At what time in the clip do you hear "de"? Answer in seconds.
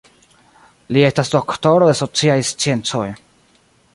1.91-1.95